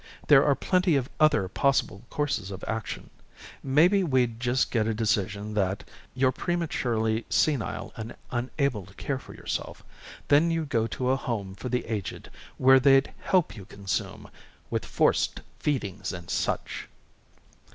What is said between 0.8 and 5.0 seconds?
of other possible courses of action. Maybe we'd just get a